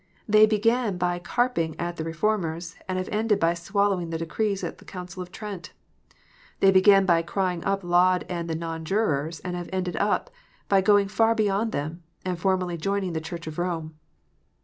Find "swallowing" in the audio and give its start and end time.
3.53-4.09